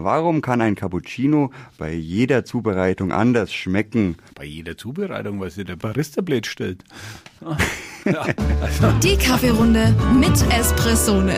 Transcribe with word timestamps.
Warum 0.00 0.42
kann 0.42 0.60
ein 0.60 0.76
Cappuccino 0.76 1.50
bei 1.76 1.92
jeder 1.92 2.44
Zubereitung 2.44 3.10
anders 3.10 3.52
schmecken? 3.52 4.14
Bei 4.36 4.44
jeder 4.44 4.76
Zubereitung, 4.76 5.40
weil 5.40 5.50
sich 5.50 5.66
der 5.66 5.74
Barista 5.74 6.20
blöd 6.22 6.46
stellt. 6.46 6.84
Die 9.02 9.16
Kaffeerunde 9.16 9.92
mit 10.14 10.40
Espressone. 10.52 11.34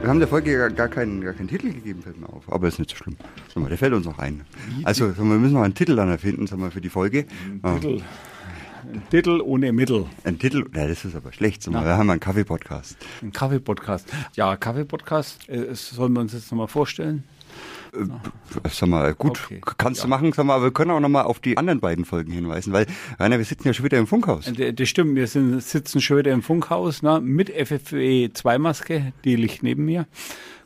Wir 0.00 0.08
haben 0.08 0.20
der 0.20 0.28
Folge 0.28 0.56
gar, 0.56 0.70
gar, 0.70 0.86
keinen, 0.86 1.20
gar 1.20 1.32
keinen 1.32 1.48
Titel 1.48 1.72
gegeben, 1.72 2.00
fällt 2.00 2.20
mir 2.20 2.28
auf. 2.28 2.44
Aber 2.46 2.68
ist 2.68 2.78
nicht 2.78 2.90
so 2.90 2.96
schlimm. 2.96 3.16
Sag 3.52 3.60
mal, 3.64 3.70
der 3.70 3.78
fällt 3.78 3.92
uns 3.92 4.06
noch 4.06 4.20
ein. 4.20 4.42
Also, 4.84 5.08
sag 5.08 5.18
mal, 5.24 5.30
wir 5.30 5.40
müssen 5.40 5.54
noch 5.54 5.62
einen 5.62 5.74
Titel 5.74 5.96
dann 5.96 6.08
erfinden, 6.08 6.46
sag 6.46 6.60
mal, 6.60 6.70
für 6.70 6.80
die 6.80 6.90
Folge. 6.90 7.26
Ein 7.62 7.80
Titel. 7.80 8.02
Ein 8.92 9.02
Titel 9.10 9.40
ohne 9.40 9.72
Mittel. 9.72 10.06
Ein 10.22 10.38
Titel, 10.38 10.64
ja, 10.76 10.86
das 10.86 11.04
ist 11.04 11.16
aber 11.16 11.32
schlecht. 11.32 11.64
Sag 11.64 11.74
mal, 11.74 11.84
wir 11.84 11.96
haben 11.96 12.08
einen 12.08 12.20
Kaffee-Podcast. 12.20 12.98
Ein 13.20 13.32
Kaffee-Podcast. 13.32 14.06
Ja, 14.36 14.56
Kaffee-Podcast. 14.56 15.48
Äh, 15.48 15.74
sollen 15.74 16.12
wir 16.12 16.20
uns 16.20 16.34
jetzt 16.34 16.52
nochmal 16.52 16.68
vorstellen? 16.68 17.24
Äh, 17.92 18.68
Sag 18.70 18.88
mal, 18.88 19.14
gut, 19.14 19.40
Okay. 19.46 19.60
kannst 19.78 20.00
du 20.02 20.04
Ja. 20.06 20.08
machen, 20.08 20.32
sag 20.32 20.44
mal, 20.46 20.54
aber 20.54 20.64
wir 20.64 20.70
können 20.72 20.90
auch 20.90 21.00
nochmal 21.00 21.24
auf 21.24 21.40
die 21.40 21.56
anderen 21.56 21.80
beiden 21.80 22.04
Folgen 22.04 22.32
hinweisen, 22.32 22.72
weil, 22.72 22.86
Rainer, 23.18 23.38
wir 23.38 23.44
sitzen 23.44 23.68
ja 23.68 23.74
schon 23.74 23.84
wieder 23.84 23.98
im 23.98 24.06
Funkhaus. 24.06 24.46
D- 24.46 24.72
Das 24.72 24.88
stimmt, 24.88 25.14
wir 25.16 25.26
sind, 25.26 25.62
sitzen 25.62 26.00
schon 26.00 26.18
wieder 26.18 26.32
im 26.32 26.42
Funkhaus 26.42 27.02
ne, 27.02 27.20
mit 27.20 27.50
FFP2-Maske, 27.50 29.12
die 29.24 29.36
liegt 29.36 29.62
neben 29.62 29.84
mir. 29.84 30.06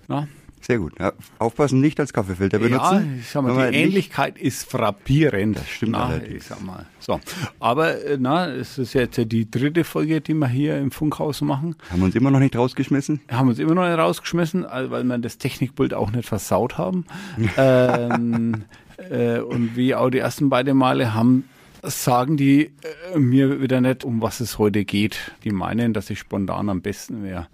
Ne. 0.09 0.29
Sehr 0.71 0.79
gut. 0.79 0.93
Ja, 1.01 1.15
aufpassen, 1.41 1.81
nicht 1.81 1.99
als 1.99 2.13
Kaffeefilter 2.13 2.61
Ja, 2.61 2.69
benutzen. 2.69 3.17
ich 3.19 3.29
sag 3.29 3.43
mal, 3.43 3.73
die 3.73 3.77
nicht- 3.77 3.87
Ähnlichkeit 3.89 4.39
ist 4.39 4.71
frappierend. 4.71 5.57
Das 5.59 5.69
stimmt 5.69 5.97
allerdings. 5.97 6.33
Ich 6.33 6.45
sag 6.45 6.63
mal. 6.65 6.87
So. 7.01 7.19
Aber 7.59 8.05
äh, 8.05 8.19
na, 8.21 8.47
es 8.47 8.79
ist 8.79 8.93
jetzt 8.93 9.17
die 9.33 9.51
dritte 9.51 9.83
Folge, 9.83 10.21
die 10.21 10.33
wir 10.35 10.47
hier 10.47 10.79
im 10.79 10.93
Funkhaus 10.93 11.41
machen. 11.41 11.75
Haben 11.91 11.99
wir 12.03 12.05
uns 12.05 12.15
immer 12.15 12.31
noch 12.31 12.39
nicht 12.39 12.55
rausgeschmissen? 12.55 13.19
haben 13.33 13.49
uns 13.49 13.59
immer 13.59 13.75
noch 13.75 13.85
nicht 13.89 13.99
rausgeschmissen, 13.99 14.65
also 14.65 14.93
weil 14.93 15.03
wir 15.03 15.19
das 15.19 15.39
Technikpult 15.39 15.93
auch 15.93 16.13
nicht 16.13 16.29
versaut 16.29 16.79
haben. 16.79 17.05
ähm, 17.57 18.63
äh, 19.11 19.41
und 19.41 19.75
wie 19.75 19.97
auch 19.97 20.11
die 20.11 20.19
ersten 20.19 20.51
beiden 20.51 20.77
Male 20.77 21.15
haben, 21.15 21.49
sagen 21.83 22.37
die 22.37 22.71
äh, 23.13 23.19
mir 23.19 23.61
wieder 23.61 23.81
nicht, 23.81 24.05
um 24.05 24.23
was 24.23 24.39
es 24.39 24.57
heute 24.59 24.85
geht. 24.85 25.33
Die 25.43 25.51
meinen, 25.51 25.95
dass 25.95 26.11
ich 26.11 26.21
spontan 26.21 26.69
am 26.69 26.81
besten 26.81 27.25
wäre. 27.25 27.49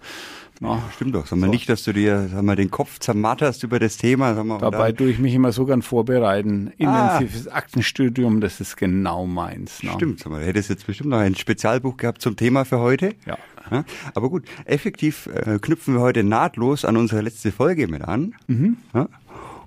Na, 0.59 0.81
Stimmt 0.95 1.15
doch. 1.15 1.27
Sag 1.27 1.39
mal 1.39 1.49
nicht, 1.49 1.69
dass 1.69 1.83
du 1.83 1.93
dir 1.93 2.29
sag 2.31 2.41
mal, 2.41 2.55
den 2.55 2.71
Kopf 2.71 2.99
zermatterst 2.99 3.63
über 3.63 3.79
das 3.79 3.97
Thema. 3.97 4.33
Sag 4.35 4.45
mal, 4.45 4.57
Dabei 4.59 4.91
tue 4.91 5.09
ich 5.09 5.19
mich 5.19 5.33
immer 5.33 5.51
so 5.51 5.65
gern 5.65 5.81
vorbereiten. 5.81 6.71
Ah. 6.79 7.17
Intensives 7.17 7.47
Aktenstudium, 7.47 8.41
das 8.41 8.59
ist 8.59 8.77
genau 8.77 9.25
meins. 9.25 9.79
Na. 9.83 9.93
Stimmt, 9.93 10.19
sag 10.19 10.31
mal, 10.31 10.41
du 10.41 10.47
hättest 10.47 10.69
jetzt 10.69 10.87
bestimmt 10.87 11.09
noch 11.09 11.19
ein 11.19 11.35
Spezialbuch 11.35 11.97
gehabt 11.97 12.21
zum 12.21 12.35
Thema 12.35 12.65
für 12.65 12.79
heute. 12.79 13.13
Ja. 13.25 13.37
Ja, 13.69 13.83
aber 14.15 14.29
gut, 14.29 14.45
effektiv 14.63 15.27
äh, 15.27 15.59
knüpfen 15.59 15.95
wir 15.95 16.01
heute 16.01 16.23
nahtlos 16.23 16.85
an 16.85 16.95
unsere 16.95 17.21
letzte 17.21 17.51
Folge 17.51 17.87
mit 17.87 18.01
an. 18.01 18.33
Mhm. 18.47 18.77
Ja, 18.93 19.09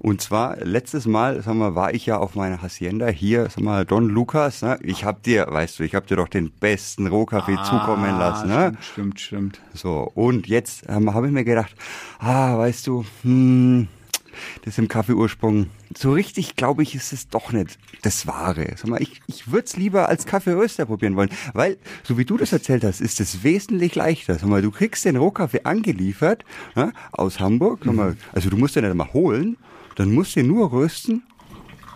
und 0.02 0.22
zwar 0.22 0.56
letztes 0.64 1.06
Mal, 1.06 1.42
sag 1.42 1.54
mal, 1.54 1.74
war 1.74 1.92
ich 1.92 2.06
ja 2.06 2.16
auf 2.16 2.34
meiner 2.34 2.62
Hacienda 2.62 3.08
hier, 3.08 3.44
sag 3.50 3.60
mal, 3.60 3.84
Don 3.84 4.08
Lukas. 4.08 4.62
Ne? 4.62 4.78
Ich 4.82 5.04
hab 5.04 5.22
dir, 5.22 5.46
weißt 5.50 5.78
du, 5.78 5.82
ich 5.82 5.94
hab 5.94 6.06
dir 6.06 6.16
doch 6.16 6.28
den 6.28 6.50
besten 6.50 7.06
Rohkaffee 7.06 7.56
zukommen 7.64 8.18
lassen. 8.18 8.48
Ne? 8.48 8.72
Ah, 8.74 8.82
Stimmt, 8.82 9.20
stimmt, 9.20 9.20
stimmt. 9.20 9.60
So, 9.74 10.10
und 10.14 10.46
jetzt 10.46 10.84
ähm, 10.88 11.12
habe 11.12 11.26
ich 11.26 11.32
mir 11.34 11.44
gedacht, 11.44 11.74
ah, 12.18 12.56
weißt 12.56 12.86
du, 12.86 13.04
hm, 13.22 13.88
das 14.64 14.78
im 14.78 14.88
Kaffeeursprung, 14.88 15.66
so 15.94 16.12
richtig 16.12 16.56
glaube 16.56 16.82
ich, 16.82 16.94
ist 16.94 17.12
es 17.12 17.28
doch 17.28 17.52
nicht 17.52 17.78
das 18.00 18.26
Wahre. 18.26 18.68
Sag 18.76 18.86
mal, 18.86 19.02
ich, 19.02 19.20
ich 19.26 19.52
würde 19.52 19.66
es 19.66 19.76
lieber 19.76 20.08
als 20.08 20.24
Kaffeeröster 20.24 20.86
probieren 20.86 21.14
wollen, 21.14 21.30
weil, 21.52 21.76
so 22.04 22.16
wie 22.16 22.24
du 22.24 22.38
das 22.38 22.54
erzählt 22.54 22.84
hast, 22.84 23.02
ist 23.02 23.20
es 23.20 23.44
wesentlich 23.44 23.96
leichter. 23.96 24.38
Sag 24.38 24.48
mal, 24.48 24.62
du 24.62 24.70
kriegst 24.70 25.04
den 25.04 25.16
Rohkaffee 25.16 25.64
angeliefert 25.64 26.46
ne, 26.74 26.94
aus 27.12 27.38
Hamburg, 27.38 27.80
sag 27.84 27.94
mal, 27.94 28.16
also 28.32 28.48
du 28.48 28.56
musst 28.56 28.76
den 28.76 28.84
nicht 28.84 28.94
mal 28.94 29.12
holen, 29.12 29.58
dann 29.96 30.12
musst 30.12 30.36
du 30.36 30.42
nur 30.42 30.72
rösten 30.72 31.22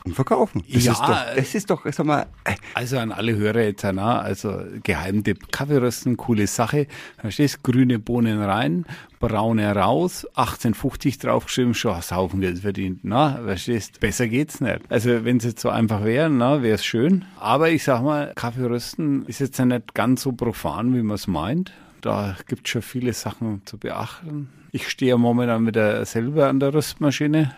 und 0.05 0.15
verkaufen. 0.15 0.63
Das 0.71 0.85
Ja, 0.85 0.93
ist 0.93 1.01
doch, 1.01 1.35
das 1.37 1.55
ist 1.55 1.71
doch, 1.71 1.87
sag 1.91 2.05
mal, 2.05 2.27
äh, 2.45 2.55
Also 2.75 2.99
an 2.99 3.11
alle 3.11 3.37
Hörer 3.37 3.63
jetzt, 3.63 3.85
na, 3.85 4.19
also 4.21 4.61
Geheimtipp, 4.83 5.51
Kaffeerösten, 5.51 6.19
coole 6.19 6.47
Sache. 6.47 6.87
Verstehst, 7.19 7.63
grüne 7.63 7.99
Bohnen 7.99 8.43
rein, 8.43 8.85
braune 9.19 9.75
raus, 9.75 10.27
1850 10.35 11.19
draufgeschrieben, 11.21 11.73
schon 11.73 11.97
hast 11.97 12.13
Haufen 12.13 12.43
Geld 12.43 12.59
verdient. 12.59 13.01
Na, 13.03 13.41
verstehst, 13.45 13.99
besser 14.01 14.29
geht's 14.29 14.61
nicht. 14.61 14.81
Also 14.91 15.25
wenn 15.25 15.39
es 15.39 15.45
jetzt 15.45 15.61
so 15.61 15.71
einfach 15.71 16.05
wäre, 16.05 16.29
na, 16.29 16.63
wäre 16.63 16.75
es 16.75 16.85
schön. 16.85 17.25
Aber 17.41 17.71
ich 17.71 17.85
sag 17.85 18.03
mal, 18.03 18.33
Kaffeerösten 18.35 19.25
ist 19.25 19.39
jetzt 19.39 19.59
ja 19.59 19.65
nicht 19.65 19.95
ganz 19.95 20.21
so 20.23 20.33
profan, 20.33 20.95
wie 20.95 21.03
man 21.03 21.15
es 21.15 21.27
meint. 21.27 21.73
Da 22.05 22.37
gibt 22.47 22.69
schon 22.69 22.83
viele 22.83 23.15
Sachen 23.15 23.63
zu 23.65 23.79
beachten. 23.79 24.51
Ich 24.73 24.91
stehe 24.91 25.13
ja 25.13 25.17
momentan 25.17 25.67
wieder 25.67 26.05
selber 26.05 26.51
an 26.51 26.61
der 26.61 26.75
Röstmaschine. 26.75 27.57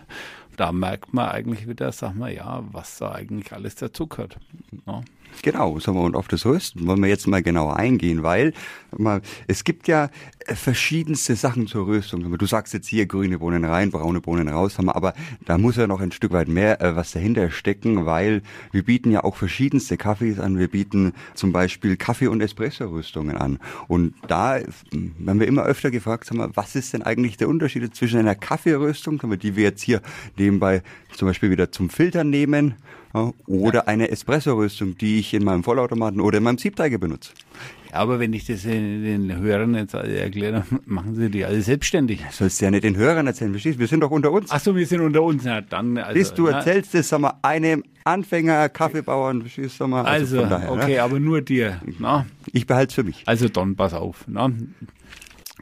Da 0.57 0.71
merkt 0.71 1.13
man 1.13 1.29
eigentlich 1.29 1.67
wieder, 1.67 1.91
sag 1.91 2.15
mal, 2.15 2.33
ja, 2.33 2.63
was 2.71 2.97
da 2.97 3.13
eigentlich 3.13 3.53
alles 3.53 3.75
dazugehört. 3.75 4.37
Ja. 4.85 5.03
Genau, 5.43 5.77
sagen 5.79 5.97
wir, 5.97 6.03
und 6.03 6.15
auf 6.15 6.27
das 6.27 6.45
Rösten 6.45 6.87
wollen 6.87 7.01
wir 7.01 7.09
jetzt 7.09 7.27
mal 7.27 7.43
genauer 7.43 7.75
eingehen, 7.75 8.23
weil 8.23 8.53
mal, 8.97 9.21
es 9.47 9.63
gibt 9.63 9.87
ja 9.87 10.09
äh, 10.47 10.55
verschiedenste 10.55 11.35
Sachen 11.35 11.67
zur 11.67 11.85
Röstung. 11.85 12.37
Du 12.37 12.45
sagst 12.45 12.73
jetzt 12.73 12.87
hier 12.87 13.05
grüne 13.05 13.37
Bohnen 13.39 13.63
rein, 13.63 13.91
braune 13.91 14.19
Bohnen 14.19 14.47
raus, 14.47 14.77
aber 14.79 15.13
da 15.45 15.57
muss 15.57 15.75
ja 15.75 15.85
noch 15.85 16.01
ein 16.01 16.11
Stück 16.11 16.31
weit 16.31 16.47
mehr 16.47 16.81
äh, 16.81 16.95
was 16.95 17.11
dahinter 17.11 17.51
stecken, 17.51 18.05
weil 18.05 18.41
wir 18.71 18.83
bieten 18.83 19.11
ja 19.11 19.23
auch 19.23 19.35
verschiedenste 19.35 19.95
Kaffees 19.95 20.39
an. 20.39 20.57
Wir 20.57 20.69
bieten 20.69 21.13
zum 21.35 21.51
Beispiel 21.51 21.97
Kaffee- 21.97 22.27
und 22.27 22.41
Espresso-Röstungen 22.41 23.37
an. 23.37 23.59
Und 23.87 24.15
da 24.27 24.57
äh, 24.57 24.65
werden 24.91 25.39
wir 25.39 25.47
immer 25.47 25.63
öfter 25.63 25.91
gefragt, 25.91 26.25
sag 26.25 26.37
mal, 26.37 26.49
was 26.55 26.75
ist 26.75 26.93
denn 26.93 27.03
eigentlich 27.03 27.37
der 27.37 27.47
Unterschied 27.47 27.95
zwischen 27.95 28.19
einer 28.19 28.35
Kaffeeröstung, 28.35 29.21
die 29.39 29.55
wir 29.55 29.63
jetzt 29.63 29.83
hier 29.83 30.01
nebenbei 30.47 30.81
zum 31.13 31.27
Beispiel 31.27 31.51
wieder 31.51 31.71
zum 31.71 31.89
Filtern 31.89 32.29
nehmen, 32.29 32.75
ja, 33.13 33.31
oder 33.47 33.87
eine 33.87 34.09
Espresso-Röstung, 34.09 34.97
die 34.97 35.19
ich 35.19 35.33
in 35.33 35.43
meinem 35.43 35.63
Vollautomaten 35.63 36.21
oder 36.21 36.37
in 36.37 36.43
meinem 36.43 36.57
Siebträger 36.57 36.97
benutze. 36.97 37.31
Ja, 37.91 37.99
aber 37.99 38.19
wenn 38.19 38.33
ich 38.33 38.45
das 38.45 38.63
den, 38.63 39.33
Hörern 39.39 39.75
jetzt 39.75 39.93
erkläre, 39.93 40.65
dann 40.69 40.79
machen 40.85 41.15
sie 41.15 41.29
die 41.29 41.45
alle 41.45 41.61
selbstständig. 41.61 42.21
Sollst 42.31 42.59
du 42.59 42.65
ja 42.65 42.71
nicht 42.71 42.83
den 42.83 42.97
Hörern 42.97 43.27
erzählen, 43.27 43.51
verstehst? 43.51 43.79
Wir 43.79 43.87
sind 43.87 44.01
doch 44.01 44.11
unter 44.11 44.31
uns. 44.31 44.51
Ach 44.51 44.59
so, 44.59 44.75
wir 44.75 44.85
sind 44.85 45.01
unter 45.01 45.23
uns. 45.23 45.43
Na, 45.45 45.61
dann, 45.61 45.97
also, 45.97 46.13
Bis 46.13 46.33
du 46.33 46.45
na, 46.45 46.57
erzählst 46.57 46.95
es, 46.95 47.09
sag 47.09 47.19
mal, 47.19 47.33
einem 47.41 47.83
Anfänger, 48.03 48.69
Kaffeebauern, 48.69 49.41
verstehst 49.41 49.79
du, 49.79 49.87
mal, 49.87 50.05
Also, 50.05 50.41
von 50.41 50.49
daher, 50.49 50.71
okay, 50.71 50.95
ne? 50.95 51.03
aber 51.03 51.19
nur 51.19 51.41
dir. 51.41 51.81
Na? 51.99 52.25
Ich 52.51 52.67
behalte 52.67 52.89
es 52.89 52.95
für 52.95 53.03
mich. 53.03 53.23
Also 53.25 53.47
dann 53.49 53.75
pass 53.75 53.93
auf. 53.93 54.25
Na? 54.27 54.51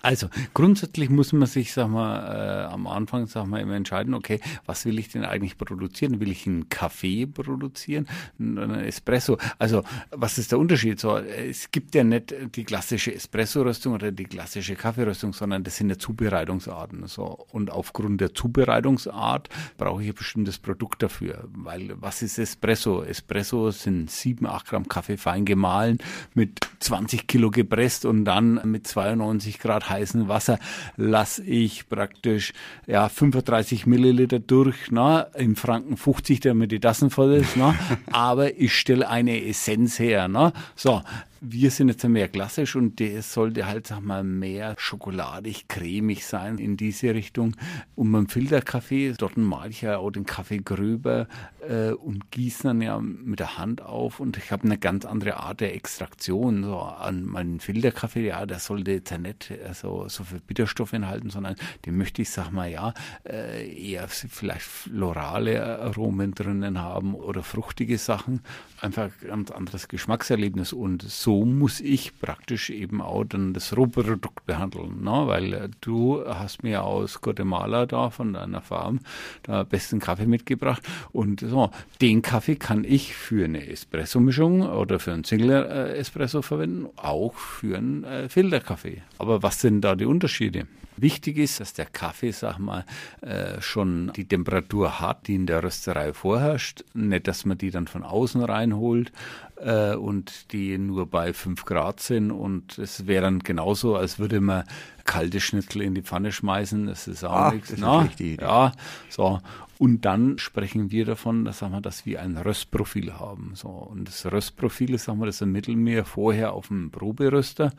Also 0.05 0.29
grundsätzlich 0.53 1.09
muss 1.09 1.33
man 1.33 1.47
sich, 1.47 1.73
sag 1.73 1.87
mal, 1.89 2.67
äh, 2.67 2.71
am 2.71 2.85
Anfang, 2.85 3.25
sag 3.25 3.47
mal, 3.47 3.59
immer 3.59 3.73
entscheiden, 3.73 4.13
okay, 4.13 4.39
was 4.67 4.85
will 4.85 4.99
ich 4.99 5.09
denn 5.09 5.25
eigentlich 5.25 5.57
produzieren? 5.57 6.19
Will 6.19 6.29
ich 6.29 6.45
einen 6.45 6.69
Kaffee 6.69 7.25
produzieren, 7.25 8.07
einen 8.39 8.75
Espresso? 8.81 9.39
Also 9.57 9.81
was 10.11 10.37
ist 10.37 10.51
der 10.51 10.59
Unterschied? 10.59 10.99
So, 10.99 11.17
es 11.17 11.71
gibt 11.71 11.95
ja 11.95 12.03
nicht 12.03 12.35
die 12.55 12.65
klassische 12.65 13.15
Espresso-Röstung 13.15 13.93
oder 13.93 14.11
die 14.11 14.25
klassische 14.25 14.75
Kaffeeröstung, 14.75 15.33
sondern 15.33 15.63
das 15.63 15.77
sind 15.77 15.89
ja 15.89 15.97
Zubereitungsarten. 15.97 17.07
So 17.07 17.47
und 17.51 17.71
aufgrund 17.71 18.21
der 18.21 18.35
Zubereitungsart 18.35 19.49
brauche 19.75 20.03
ich 20.03 20.09
ein 20.09 20.13
bestimmtes 20.15 20.59
Produkt 20.59 21.01
dafür, 21.01 21.45
weil 21.51 21.95
was 21.95 22.21
ist 22.21 22.37
Espresso? 22.37 23.01
Espresso 23.01 23.71
sind 23.71 24.11
sieben, 24.11 24.45
acht 24.45 24.67
Gramm 24.67 24.87
Kaffee 24.87 25.17
fein 25.17 25.45
gemahlen 25.45 25.97
mit 26.35 26.59
20 26.79 27.25
Kilo 27.25 27.49
gepresst 27.49 28.05
und 28.05 28.23
dann 28.25 28.61
mit 28.65 28.85
92 28.85 29.57
Grad 29.57 29.89
heißem 29.95 30.27
Wasser 30.27 30.59
lasse 30.97 31.43
ich 31.43 31.89
praktisch 31.89 32.53
ja 32.87 33.09
35 33.09 33.85
Milliliter 33.85 34.39
durch, 34.39 34.91
na, 34.91 35.21
im 35.35 35.55
Franken 35.55 35.97
50, 35.97 36.39
damit 36.39 36.71
die 36.71 36.79
Tassen 36.79 37.09
voll 37.09 37.33
ist, 37.33 37.57
na, 37.57 37.75
aber 38.11 38.57
ich 38.57 38.77
stelle 38.77 39.09
eine 39.09 39.45
Essenz 39.45 39.99
her, 39.99 40.27
na, 40.27 40.53
so. 40.75 41.01
Wir 41.47 41.69
sind 41.69 41.89
jetzt 41.89 42.03
mehr 42.07 42.27
klassisch 42.27 42.75
und 42.75 42.99
der 42.99 43.21
sollte 43.21 43.67
halt, 43.67 43.85
sag 43.85 44.01
mal, 44.01 44.23
mehr 44.23 44.73
schokoladig, 44.79 45.67
cremig 45.67 46.25
sein 46.25 46.57
in 46.57 46.75
diese 46.75 47.13
Richtung. 47.13 47.55
Und 47.93 48.11
beim 48.11 48.27
Filterkaffee, 48.27 49.13
dort 49.15 49.37
mal 49.37 49.69
ich 49.69 49.81
ja 49.81 49.97
auch 49.99 50.09
den 50.09 50.25
Kaffee 50.25 50.57
gröber 50.57 51.27
äh, 51.69 51.91
und 51.91 52.31
gieße 52.31 52.63
dann 52.63 52.81
ja 52.81 52.99
mit 52.99 53.39
der 53.39 53.59
Hand 53.59 53.83
auf 53.83 54.19
und 54.19 54.37
ich 54.37 54.51
habe 54.51 54.63
eine 54.63 54.79
ganz 54.79 55.05
andere 55.05 55.37
Art 55.37 55.61
der 55.61 55.75
Extraktion. 55.75 56.63
So 56.63 56.79
an 56.79 57.23
meinen 57.25 57.59
Filterkaffee, 57.59 58.25
ja, 58.25 58.47
der 58.47 58.57
sollte 58.57 58.93
jetzt 58.93 59.11
ja 59.11 59.19
nicht 59.19 59.51
äh, 59.51 59.71
so, 59.75 60.07
so 60.07 60.23
viel 60.23 60.39
Bitterstoff 60.39 60.93
enthalten, 60.93 61.29
sondern 61.29 61.55
den 61.85 61.95
möchte 61.95 62.23
ich, 62.23 62.31
sag 62.31 62.49
mal, 62.51 62.71
ja, 62.71 62.95
äh, 63.23 63.71
eher 63.71 64.07
vielleicht 64.07 64.65
florale 64.65 65.79
Aromen 65.79 66.33
drinnen 66.33 66.81
haben 66.81 67.13
oder 67.13 67.43
fruchtige 67.43 67.99
Sachen. 67.99 68.41
Einfach 68.81 69.11
ein 69.21 69.27
ganz 69.27 69.51
anderes 69.51 69.87
Geschmackserlebnis 69.87 70.73
und 70.73 71.03
so 71.03 71.34
muss 71.43 71.81
ich 71.81 72.19
praktisch 72.19 72.69
eben 72.69 73.01
auch 73.01 73.25
dann 73.25 73.53
das 73.53 73.75
Rohprodukt 73.75 74.45
behandeln, 74.45 75.03
ne? 75.03 75.23
weil 75.25 75.53
äh, 75.53 75.69
du 75.81 76.23
hast 76.25 76.63
mir 76.63 76.83
aus 76.83 77.19
Guatemala 77.19 77.85
da 77.85 78.09
von 78.09 78.33
deiner 78.33 78.61
Farm 78.61 78.99
da 79.43 79.63
besten 79.63 79.99
Kaffee 79.99 80.27
mitgebracht 80.27 80.83
und 81.11 81.41
so, 81.41 81.71
den 82.01 82.21
Kaffee 82.21 82.55
kann 82.55 82.83
ich 82.83 83.15
für 83.15 83.45
eine 83.45 83.67
Espresso-Mischung 83.67 84.61
oder 84.61 84.99
für 84.99 85.13
einen 85.13 85.23
Single-Espresso 85.23 86.41
verwenden, 86.41 86.87
auch 86.95 87.33
für 87.33 87.77
einen 87.77 88.03
äh, 88.03 88.29
Filterkaffee. 88.29 89.01
Aber 89.17 89.43
was 89.43 89.59
sind 89.61 89.81
da 89.81 89.95
die 89.95 90.05
Unterschiede? 90.05 90.67
Wichtig 90.97 91.37
ist, 91.37 91.59
dass 91.59 91.73
der 91.73 91.87
Kaffee, 91.87 92.31
sag 92.31 92.57
mal, 92.57 92.85
äh, 93.19 93.59
schon 93.59 94.13
die 94.15 94.25
Temperatur 94.25 95.01
hat, 95.01 95.27
die 95.27 95.35
in 95.35 95.45
der 95.45 95.61
Rösterei 95.61 96.13
vorherrscht. 96.13 96.85
Nicht, 96.93 97.27
dass 97.27 97.43
man 97.43 97.57
die 97.57 97.69
dann 97.69 97.87
von 97.87 98.03
außen 98.03 98.41
reinholt 98.41 99.11
äh, 99.57 99.95
und 99.95 100.51
die 100.51 100.77
nur 100.77 101.07
bei 101.07 101.33
5 101.33 101.65
Grad 101.65 101.99
sind. 101.99 102.31
Und 102.31 102.77
es 102.77 103.07
wäre 103.07 103.23
dann 103.23 103.39
genauso, 103.39 103.95
als 103.95 104.19
würde 104.19 104.41
man 104.41 104.63
kalte 105.03 105.39
Schnitzel 105.39 105.81
in 105.81 105.95
die 105.95 106.01
Pfanne 106.01 106.31
schmeißen. 106.31 106.87
Das 106.87 107.07
ist 107.07 107.23
auch 107.23 107.31
Ach, 107.31 107.53
nichts. 107.53 107.69
das 107.69 107.79
Na, 107.79 108.05
Idee. 108.05 108.37
ja, 108.41 108.71
so. 109.09 109.39
Und 109.77 110.05
dann 110.05 110.37
sprechen 110.37 110.89
wir 110.91 111.05
davon, 111.05 111.43
dass, 111.43 111.59
sagen 111.59 111.73
wir, 111.73 111.81
dass 111.81 112.05
wir 112.05 112.21
ein 112.21 112.37
Röstprofil 112.37 113.13
haben. 113.19 113.51
So. 113.55 113.67
Und 113.67 114.07
das 114.07 114.25
Röstprofil 114.25 114.93
ist, 114.93 115.05
sagen 115.05 115.19
wir, 115.19 115.25
das 115.25 115.41
ermitteln 115.41 115.85
wir 115.85 116.05
vorher 116.05 116.53
auf 116.53 116.69
dem 116.69 116.91
Proberöster 116.91 117.73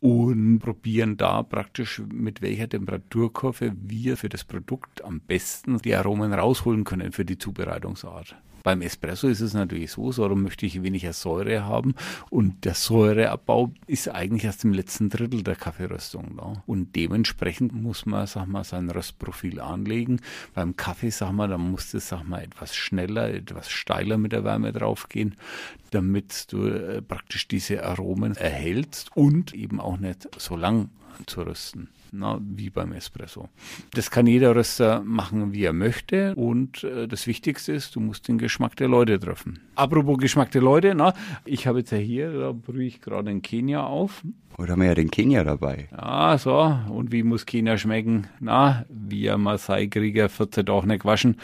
und 0.00 0.60
probieren 0.60 1.16
da 1.16 1.42
praktisch 1.42 2.00
mit 2.12 2.40
welcher 2.40 2.68
Temperaturkurve 2.68 3.72
wir 3.80 4.16
für 4.16 4.28
das 4.28 4.44
Produkt 4.44 5.04
am 5.04 5.20
besten 5.20 5.78
die 5.78 5.94
Aromen 5.94 6.32
rausholen 6.32 6.84
können 6.84 7.12
für 7.12 7.24
die 7.24 7.36
Zubereitungsart. 7.38 8.36
Beim 8.68 8.82
Espresso 8.82 9.28
ist 9.28 9.40
es 9.40 9.54
natürlich 9.54 9.92
so, 9.92 10.12
darum 10.12 10.42
möchte 10.42 10.66
ich 10.66 10.82
weniger 10.82 11.14
Säure 11.14 11.64
haben 11.64 11.94
und 12.28 12.66
der 12.66 12.74
Säureabbau 12.74 13.72
ist 13.86 14.10
eigentlich 14.10 14.44
erst 14.44 14.62
im 14.62 14.74
letzten 14.74 15.08
Drittel 15.08 15.42
der 15.42 15.56
Kaffeeröstung 15.56 16.36
da. 16.36 16.62
Und 16.66 16.94
dementsprechend 16.94 17.72
muss 17.72 18.04
man, 18.04 18.26
sag 18.26 18.46
mal, 18.46 18.64
sein 18.64 18.90
Röstprofil 18.90 19.58
anlegen. 19.62 20.20
Beim 20.52 20.76
Kaffee, 20.76 21.08
sag 21.08 21.32
mal, 21.32 21.48
da 21.48 21.56
muss 21.56 21.94
es, 21.94 22.08
sag 22.08 22.24
mal, 22.24 22.42
etwas 22.42 22.76
schneller, 22.76 23.32
etwas 23.32 23.70
steiler 23.70 24.18
mit 24.18 24.32
der 24.32 24.44
Wärme 24.44 24.70
draufgehen, 24.74 25.36
damit 25.90 26.52
du 26.52 26.66
äh, 26.66 27.00
praktisch 27.00 27.48
diese 27.48 27.86
Aromen 27.86 28.36
erhältst 28.36 29.16
und 29.16 29.54
eben 29.54 29.80
auch 29.80 29.96
nicht 29.96 30.28
so 30.38 30.56
lang 30.56 30.90
zu 31.24 31.40
rösten. 31.40 31.88
Na, 32.12 32.40
wie 32.40 32.70
beim 32.70 32.92
Espresso. 32.92 33.48
Das 33.92 34.10
kann 34.10 34.26
jeder 34.26 34.54
Röster 34.54 35.02
machen, 35.04 35.52
wie 35.52 35.64
er 35.64 35.72
möchte. 35.72 36.34
Und 36.34 36.84
äh, 36.84 37.06
das 37.06 37.26
Wichtigste 37.26 37.72
ist, 37.72 37.94
du 37.96 38.00
musst 38.00 38.28
den 38.28 38.38
Geschmack 38.38 38.76
der 38.76 38.88
Leute 38.88 39.18
treffen. 39.18 39.60
Apropos 39.74 40.18
Geschmack 40.18 40.50
der 40.50 40.62
Leute, 40.62 40.94
na, 40.94 41.14
ich 41.44 41.66
habe 41.66 41.80
jetzt 41.80 41.90
ja 41.90 41.98
hier, 41.98 42.32
da 42.32 42.52
brühe 42.52 42.86
ich 42.86 43.00
gerade 43.00 43.30
in 43.30 43.42
Kenia 43.42 43.84
auf. 43.84 44.22
Oder 44.56 44.72
haben 44.72 44.80
wir 44.80 44.88
ja 44.88 44.94
den 44.94 45.10
Kenia 45.10 45.44
dabei. 45.44 45.88
Ja, 45.92 46.36
so. 46.36 46.76
Und 46.88 47.12
wie 47.12 47.22
muss 47.22 47.46
Kenia 47.46 47.78
schmecken? 47.78 48.26
Na, 48.40 48.84
wie 48.88 49.30
ein 49.30 49.40
Maasai-Krieger 49.40 50.28
14 50.28 50.66
Tage 50.66 50.86
nicht 50.88 51.02
gewaschen. 51.02 51.36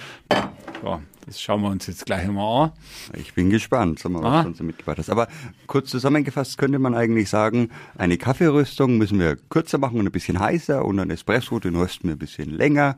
So, 0.83 1.01
das 1.27 1.41
schauen 1.41 1.63
wir 1.63 1.71
uns 1.71 1.87
jetzt 1.87 2.07
gleich 2.07 2.27
mal 2.29 2.65
an. 2.65 2.73
Ich 3.17 3.35
bin 3.35 3.51
gespannt, 3.51 4.03
mal, 4.09 4.23
was 4.23 4.33
Ah. 4.33 4.43
du 4.43 4.49
uns 4.49 4.61
mitgebracht 4.61 4.99
hast. 4.99 5.11
Aber 5.11 5.29
kurz 5.67 5.91
zusammengefasst 5.91 6.59
könnte 6.59 6.79
man 6.79 6.95
eigentlich 6.95 7.31
sagen, 7.31 7.71
eine 7.97 8.17
Kaffeeröstung 8.19 8.99
müssen 8.99 9.19
wir 9.19 9.37
kürzer 9.49 9.79
machen 9.79 9.99
und 9.99 10.07
ein 10.07 10.13
bisschen 10.13 10.39
heißer 10.39 10.85
und 10.85 10.99
ein 11.01 11.11
Espresso, 11.11 11.59
den 11.61 11.77
rösten 11.77 12.09
wir 12.09 12.17
ein 12.17 12.19
bisschen 12.19 12.51
länger. 12.51 12.97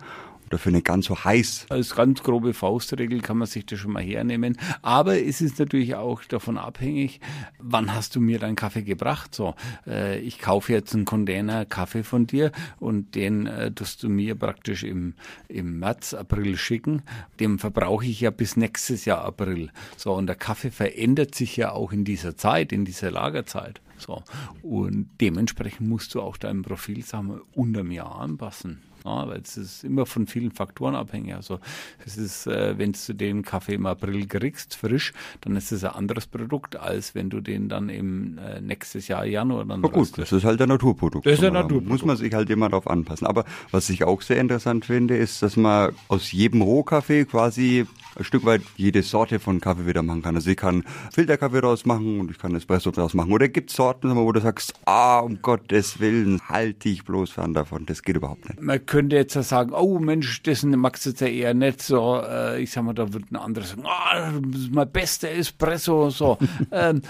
Dafür 0.51 0.71
nicht 0.73 0.85
ganz 0.85 1.07
so 1.07 1.25
heiß. 1.25 1.67
Als 1.71 1.95
ganz 1.95 2.23
grobe 2.23 2.55
Faustregel 2.55 3.21
kann 3.21 3.39
man 3.39 3.49
sich 3.49 3.67
das 3.67 3.81
schon 3.81 3.93
mal 3.93 4.03
hernehmen. 4.03 4.57
Aber 4.81 5.21
es 5.21 5.41
ist 5.41 5.59
natürlich 5.59 5.97
auch 5.97 6.23
davon 6.25 6.57
abhängig, 6.57 7.21
wann 7.59 7.93
hast 7.93 8.15
du 8.15 8.21
mir 8.21 8.39
deinen 8.39 8.55
Kaffee 8.55 8.83
gebracht? 8.83 9.35
So, 9.35 9.55
äh, 9.87 10.21
ich 10.21 10.39
kaufe 10.39 10.73
jetzt 10.73 10.95
einen 10.95 11.05
Container 11.05 11.65
Kaffee 11.65 12.05
von 12.05 12.29
dir 12.29 12.53
und 12.79 13.17
den 13.17 13.47
äh, 13.47 13.73
tust 13.73 14.05
du 14.05 14.09
mir 14.09 14.37
praktisch 14.37 14.85
im, 14.85 15.15
im 15.49 15.81
März, 15.81 16.15
April 16.15 16.57
schicken. 16.57 17.03
Den 17.41 17.59
verbrauche 17.59 18.07
ich 18.07 18.21
ja 18.21 18.31
bis 18.31 18.57
nächstes 18.57 19.05
Jahr 19.05 19.25
April. 19.25 19.71
So, 19.97 20.13
und 20.15 20.29
der 20.29 20.37
Kaffee 20.37 20.71
verändert 20.71 21.35
sich 21.35 21.57
ja 21.57 21.73
auch 21.73 21.93
in 21.93 22.05
dieser 22.05 22.37
Zeit, 22.37 22.73
in 22.73 22.85
dieser 22.85 23.11
Lagerzeit. 23.11 23.81
So, 23.99 24.23
und 24.63 25.09
dementsprechend 25.21 25.89
musst 25.89 26.15
du 26.15 26.21
auch 26.21 26.37
dein 26.37 26.63
Profil, 26.63 27.03
sagen 27.05 27.29
wir, 27.29 27.41
unterm 27.55 27.91
Jahr 27.91 28.21
anpassen. 28.21 28.83
Ja, 29.07 29.29
weil 29.29 29.41
es 29.41 29.57
ist 29.57 29.85
immer 29.85 30.05
von 30.05 30.27
vielen 30.27 30.51
Faktoren 30.51 30.97
abhängig. 30.97 31.35
Also 31.35 31.61
es 32.05 32.17
ist, 32.17 32.49
äh, 32.49 32.77
wenn 32.77 32.93
du 32.93 33.15
den 33.15 33.43
Kaffee 33.43 33.75
im 33.75 33.87
April 33.87 34.27
kriegst, 34.27 34.75
frisch, 34.75 35.13
dann 35.43 35.55
ist 35.55 35.71
es 35.71 35.85
ein 35.85 35.93
anderes 35.93 36.27
Produkt, 36.27 36.75
als 36.75 37.15
wenn 37.15 37.31
du 37.31 37.41
den 37.41 37.69
dann 37.69 37.89
im 37.89 38.39
äh, 38.39 38.61
nächstes 38.61 39.07
Jahr 39.07 39.25
Januar 39.25 39.65
dann 39.65 39.81
Na 39.81 39.89
gut, 39.89 40.19
das 40.19 40.33
ist 40.33 40.45
halt 40.45 40.61
ein 40.61 40.69
Naturprodukt. 40.69 41.25
Das 41.25 41.35
ist 41.35 41.45
ein 41.45 41.55
Da 41.55 41.61
Naturprodukt. 41.63 41.89
Muss 41.89 42.05
man 42.05 42.17
sich 42.17 42.35
halt 42.35 42.51
immer 42.51 42.69
darauf 42.69 42.89
anpassen. 42.89 43.29
Aber 43.29 43.45
was 43.71 43.89
ich 43.91 44.03
auch 44.03 44.23
sehr 44.23 44.41
interessant 44.41 44.87
finde, 44.87 45.17
ist, 45.17 45.41
dass 45.43 45.57
man 45.57 45.95
aus 46.09 46.33
jedem 46.33 46.63
Rohkaffee 46.63 47.27
quasi 47.27 47.87
ein 48.17 48.25
Stück 48.25 48.45
weit 48.45 48.63
jede 48.77 49.03
Sorte 49.03 49.39
von 49.39 49.61
Kaffee 49.61 49.87
wieder 49.87 50.03
machen 50.03 50.23
kann. 50.23 50.35
Also 50.37 50.51
ich 50.51 50.57
kann 50.57 50.85
Filterkaffee 51.13 51.61
draus 51.61 51.85
machen 51.85 52.21
und 52.21 52.31
ich 52.31 52.39
kann 52.39 52.55
Espresso 52.55 52.91
draus 52.91 53.15
machen. 53.15 53.31
Oder 53.31 53.49
gibt 53.49 53.71
es 53.71 53.77
Sorten, 53.77 54.17
wo 54.17 54.33
du 54.33 54.41
sagst, 54.41 54.75
ah, 54.87 55.19
um 55.21 55.43
Gottes 55.43 56.01
Willen, 56.01 56.41
halte 56.49 56.89
ich 56.89 57.05
bloß 57.05 57.31
fern 57.31 57.53
davon. 57.55 57.85
Das 57.87 58.03
geht 58.03 58.17
überhaupt 58.17 58.49
nicht. 58.49 58.61
Man 58.61 58.85
könnte 58.97 59.17
jetzt 59.17 59.35
sagen, 59.35 59.75
oh 59.75 59.99
Mensch, 59.99 60.43
das 60.45 60.63
magst 60.63 61.05
du 61.05 61.11
jetzt 61.11 61.21
ja 61.21 61.27
eher 61.27 61.53
nicht 61.53 61.83
so. 61.83 62.23
Äh, 62.27 62.63
ich 62.63 62.71
sag 62.71 62.83
mal, 62.83 62.95
da 62.95 63.13
wird 63.13 63.31
ein 63.31 63.37
anderer 63.37 63.67
sagen, 63.67 63.85
ah, 63.85 64.33
das 64.41 64.63
ist 64.63 64.75
mein 64.75 64.91
bester 64.91 65.31
Espresso. 65.31 66.09
So. 66.09 66.39
ähm, 66.73 67.03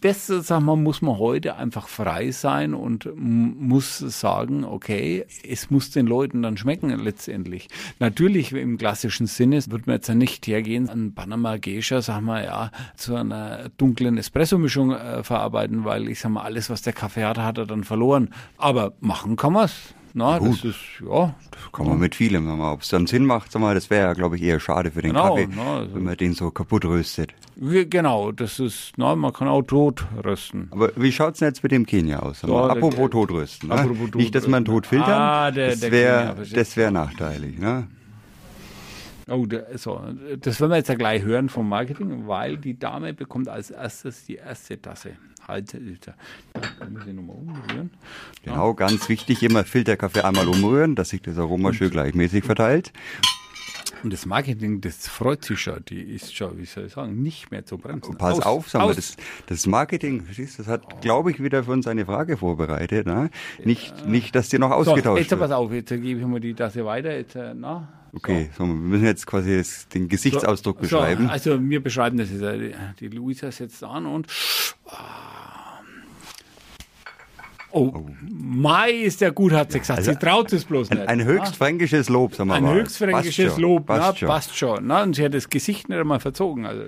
das, 0.00 0.28
sag 0.28 0.60
mal, 0.62 0.76
muss 0.76 1.02
man 1.02 1.18
heute 1.18 1.56
einfach 1.56 1.88
frei 1.88 2.30
sein 2.30 2.72
und 2.72 3.06
muss 3.14 3.98
sagen, 3.98 4.64
okay, 4.64 5.26
es 5.46 5.70
muss 5.70 5.90
den 5.90 6.06
Leuten 6.06 6.40
dann 6.40 6.56
schmecken 6.56 6.88
letztendlich. 6.98 7.68
Natürlich 7.98 8.54
im 8.54 8.78
klassischen 8.78 9.26
Sinne 9.26 9.60
wird 9.68 9.86
man 9.86 9.96
jetzt 9.96 10.08
ja 10.08 10.14
nicht 10.14 10.46
hergehen, 10.46 10.88
an 10.88 11.12
Panama 11.12 11.58
Geisha, 11.58 12.00
sag 12.00 12.22
mal, 12.22 12.44
ja, 12.44 12.70
zu 12.96 13.14
einer 13.14 13.68
dunklen 13.76 14.16
Espresso-Mischung 14.16 14.92
äh, 14.92 15.22
verarbeiten, 15.22 15.84
weil 15.84 16.08
ich 16.08 16.18
sag 16.18 16.30
mal, 16.30 16.44
alles, 16.44 16.70
was 16.70 16.80
der 16.80 16.94
Kaffee 16.94 17.24
hat, 17.24 17.36
hat 17.36 17.58
er 17.58 17.66
dann 17.66 17.84
verloren. 17.84 18.30
Aber 18.56 18.94
machen 19.00 19.36
kann 19.36 19.52
man's. 19.52 19.94
Na, 20.12 20.40
das 20.40 20.64
ist, 20.64 20.76
ja, 21.08 21.34
Kann 21.72 21.86
man 21.86 21.98
mit 21.98 22.14
vielem 22.16 22.44
machen. 22.44 22.60
Ob 22.60 22.82
es 22.82 22.88
dann 22.88 23.06
Sinn 23.06 23.24
macht, 23.24 23.52
sag 23.52 23.60
mal, 23.62 23.74
das 23.74 23.90
wäre 23.90 24.08
ja, 24.08 24.12
glaube 24.12 24.36
ich, 24.36 24.42
eher 24.42 24.58
schade 24.58 24.90
für 24.90 25.02
den 25.02 25.12
Genau, 25.12 25.36
Kaffee, 25.36 25.48
na, 25.54 25.76
also- 25.78 25.94
wenn 25.94 26.02
man 26.02 26.16
den 26.16 26.34
so 26.34 26.50
kaputt 26.50 26.84
röstet. 26.84 27.32
Wie- 27.56 27.84
Genau, 27.88 28.32
das 28.32 28.58
ist, 28.58 28.92
na, 28.96 29.14
man 29.14 29.32
kann 29.32 29.46
auch 29.48 29.62
tot 29.62 30.04
rösten. 30.24 30.68
Aber 30.72 30.90
wie 30.96 31.12
schaut's 31.12 31.38
denn 31.38 31.48
jetzt 31.48 31.62
mit 31.62 31.70
dem 31.72 31.86
Kenia 31.86 32.18
aus? 32.20 32.42
Ja, 32.42 32.48
der- 32.48 32.56
apropos 32.76 33.10
Totrösten. 33.10 33.68
Ne? 33.68 33.74
Apropos 33.76 34.14
Nicht, 34.14 34.34
dass 34.34 34.48
man 34.48 34.64
tot 34.64 34.86
filtern, 34.86 35.10
Ah, 35.12 35.50
der- 35.50 35.70
das 35.70 35.82
wäre 35.90 36.36
das 36.54 36.76
wär 36.76 36.90
nachteilig. 36.90 37.58
Ne? 37.58 37.86
Oh, 39.28 39.46
so, 39.76 40.00
das 40.40 40.60
werden 40.60 40.72
wir 40.72 40.76
jetzt 40.78 40.88
ja 40.88 40.96
gleich 40.96 41.22
hören 41.22 41.48
vom 41.48 41.68
Marketing, 41.68 42.26
weil 42.26 42.56
die 42.56 42.76
Dame 42.76 43.14
bekommt 43.14 43.48
als 43.48 43.70
erstes 43.70 44.26
die 44.26 44.34
erste 44.36 44.80
Tasse. 44.80 45.10
Halt, 45.50 45.74
da 45.74 46.14
muss 46.88 47.06
ich 47.06 47.12
nochmal 47.12 47.36
umrühren. 47.36 47.90
Genau, 48.44 48.74
ganz 48.74 49.08
wichtig, 49.08 49.42
immer 49.42 49.64
Filterkaffee 49.64 50.22
einmal 50.22 50.48
umrühren, 50.48 50.94
dass 50.94 51.10
sich 51.10 51.22
das 51.22 51.38
Aroma 51.38 51.72
schön 51.72 51.90
gleichmäßig 51.90 52.44
verteilt. 52.44 52.92
Und 54.02 54.12
das 54.14 54.24
Marketing, 54.24 54.80
das 54.80 55.08
freut 55.08 55.44
sich 55.44 55.60
schon, 55.60 55.84
die 55.86 56.00
ist 56.00 56.34
schon, 56.34 56.56
wie 56.58 56.64
soll 56.64 56.86
ich 56.86 56.92
sagen, 56.92 57.20
nicht 57.22 57.50
mehr 57.50 57.66
zu 57.66 57.76
bremsen. 57.76 58.16
Pass 58.16 58.38
Aus, 58.38 58.46
auf, 58.46 58.68
sag 58.70 58.80
mal, 58.80 58.88
aus. 58.88 58.96
das, 58.96 59.16
das 59.46 59.66
Marketing, 59.66 60.24
das 60.56 60.66
hat, 60.66 61.02
glaube 61.02 61.30
ich, 61.30 61.42
wieder 61.42 61.64
für 61.64 61.72
uns 61.72 61.86
eine 61.86 62.06
Frage 62.06 62.38
vorbereitet. 62.38 63.06
Ne? 63.06 63.28
Nicht, 63.62 64.06
nicht, 64.06 64.34
dass 64.34 64.48
die 64.48 64.58
noch 64.58 64.70
so, 64.70 64.92
ausgetauscht 64.92 65.20
jetzt 65.30 65.38
pass 65.38 65.50
auf, 65.50 65.70
jetzt 65.72 65.90
gebe 65.90 66.18
ich 66.18 66.26
mal 66.26 66.40
die 66.40 66.54
Tasse 66.54 66.84
weiter. 66.86 67.14
Jetzt, 67.14 67.34
äh, 67.36 67.52
na, 67.54 67.88
Okay, 68.12 68.50
so, 68.58 68.64
wir 68.64 68.74
müssen 68.74 69.04
jetzt 69.04 69.24
quasi 69.26 69.56
das, 69.58 69.86
den 69.88 70.08
Gesichtsausdruck 70.08 70.78
so, 70.78 70.82
beschreiben. 70.82 71.26
So, 71.26 71.30
also 71.30 71.62
wir 71.70 71.80
beschreiben 71.82 72.18
das 72.18 72.30
jetzt. 72.30 72.42
äh, 72.42 72.72
Die 72.98 73.08
Luisa 73.08 73.52
setzt 73.52 73.84
an 73.84 74.06
und 74.06 74.26
Oh, 74.84 74.90
Mai 77.72 78.90
ist 78.90 79.20
der 79.20 79.32
gut, 79.32 79.52
hat 79.52 79.72
sie 79.72 79.78
gesagt. 79.78 80.02
sie 80.04 80.16
traut 80.16 80.52
es 80.52 80.64
bloß 80.64 80.90
nicht. 80.90 81.06
Ein 81.08 81.24
höchst 81.24 81.56
fränkisches 81.56 82.08
Lob, 82.08 82.34
sagen 82.34 82.48
wir 82.50 82.54
Ein 82.56 82.62
mal. 82.64 82.74
höchstfränkisches 82.74 83.46
Passt 83.50 83.58
Lob, 83.60 83.86
passt 83.86 84.00
na, 84.00 84.16
schon. 84.16 84.28
passt 84.28 84.56
schon. 84.56 84.86
Na, 84.86 85.02
und 85.02 85.14
sie 85.14 85.24
hat 85.24 85.34
das 85.34 85.48
Gesicht 85.48 85.88
nicht 85.88 85.98
einmal 85.98 86.20
verzogen. 86.20 86.66
Also, 86.66 86.82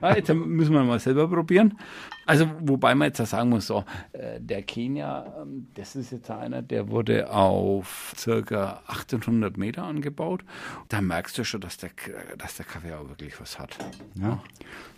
ja. 0.00 0.14
Jetzt 0.16 0.32
müssen 0.32 0.72
wir 0.74 0.84
mal 0.84 0.98
selber 1.00 1.28
probieren. 1.28 1.78
Also, 2.26 2.46
wobei 2.60 2.94
man 2.94 3.08
jetzt 3.08 3.20
auch 3.20 3.26
sagen 3.26 3.50
muss, 3.50 3.66
so, 3.66 3.84
äh, 4.12 4.40
der 4.40 4.62
Kenia, 4.62 5.26
ähm, 5.42 5.66
das 5.74 5.94
ist 5.94 6.10
jetzt 6.10 6.30
einer, 6.30 6.62
der 6.62 6.88
wurde 6.88 7.30
auf 7.30 8.14
circa 8.16 8.80
1800 8.86 9.58
Meter 9.58 9.82
angebaut. 9.84 10.42
Da 10.88 11.02
merkst 11.02 11.36
du 11.36 11.44
schon, 11.44 11.60
dass 11.60 11.76
der, 11.76 11.90
dass 12.38 12.56
der 12.56 12.64
Kaffee 12.64 12.94
auch 12.94 13.08
wirklich 13.10 13.38
was 13.38 13.58
hat. 13.58 13.76
Ja. 14.14 14.42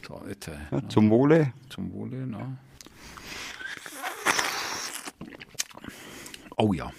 So, 0.06 0.20
jetzt 0.28 0.46
äh, 0.46 0.52
Ja, 0.70 0.88
zum 0.88 1.10
Wohle. 1.10 1.52
zum 1.68 1.92
Wohle, 1.92 2.24
na. 2.28 2.58
Oh 6.58 6.72
ja. 6.72 6.90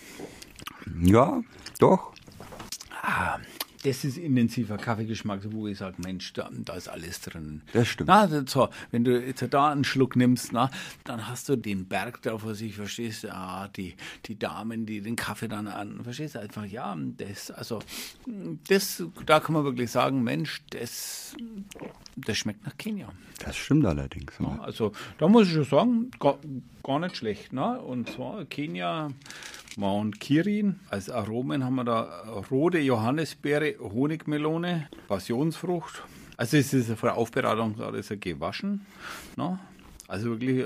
Ja, 1.02 1.42
doch. 1.80 2.14
Das 3.84 4.04
ist 4.04 4.18
intensiver 4.18 4.78
Kaffeegeschmack, 4.78 5.42
wo 5.52 5.68
ich 5.68 5.78
sage, 5.78 5.96
Mensch, 6.04 6.34
da, 6.34 6.50
da, 6.52 6.74
ist 6.74 6.88
alles 6.90 7.22
drin. 7.22 7.62
Das 7.74 7.88
stimmt. 7.88 8.08
Na, 8.08 8.28
so, 8.46 8.70
wenn 8.92 9.04
du 9.04 9.20
jetzt 9.20 9.46
da 9.52 9.72
einen 9.72 9.84
Schluck 9.84 10.16
nimmst, 10.16 10.52
na, 10.52 10.70
dann 11.04 11.28
hast 11.28 11.50
du 11.50 11.56
den 11.56 11.86
Berg 11.86 12.22
da 12.24 12.38
vor 12.38 12.56
sich, 12.56 12.76
verstehst 12.76 13.24
du, 13.24 13.34
ah, 13.34 13.68
die, 13.68 13.96
die 14.26 14.38
Damen, 14.38 14.86
die 14.86 15.02
den 15.02 15.16
Kaffee 15.16 15.48
dann 15.48 15.68
an, 15.68 16.04
verstehst 16.04 16.36
du, 16.36 16.40
einfach, 16.40 16.66
ja, 16.66 16.96
das, 17.18 17.52
also, 17.52 17.80
das, 18.68 19.04
da 19.26 19.40
kann 19.40 19.54
man 19.54 19.64
wirklich 19.64 19.92
sagen, 19.92 20.24
Mensch, 20.24 20.62
das, 20.72 21.36
das 22.16 22.38
schmeckt 22.38 22.66
nach 22.66 22.78
Kenia. 22.78 23.10
Das 23.40 23.56
stimmt 23.56 23.86
allerdings. 23.86 24.34
Ja, 24.40 24.60
also, 24.62 24.92
da 25.20 25.28
muss 25.28 25.48
ich 25.48 25.54
schon 25.54 25.64
sagen, 25.64 26.12
gar, 26.20 26.40
gar 26.84 27.00
nicht 27.00 27.18
schlecht, 27.18 27.54
ne? 27.54 27.80
und 27.80 28.10
zwar 28.10 28.46
Kenia, 28.46 29.10
Mount 29.78 30.20
Kirin. 30.20 30.80
Als 30.90 31.10
Aromen 31.10 31.64
haben 31.64 31.76
wir 31.76 31.84
da 31.84 32.24
rote 32.50 32.80
Johannisbeere, 32.80 33.76
Honigmelone, 33.80 34.90
Passionsfrucht. 35.08 36.04
Also 36.36 36.58
es 36.58 36.74
ist 36.74 36.88
von 36.88 37.08
der 37.08 37.16
Aufbereitung 37.16 37.76
er 38.10 38.18
gewaschen. 38.18 38.86
Ne? 39.36 39.60
Also 40.08 40.32
wirklich 40.32 40.60
äh, 40.60 40.66